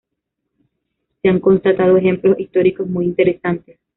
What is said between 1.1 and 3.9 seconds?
Se han constatado ejemplos históricos muy interesantes.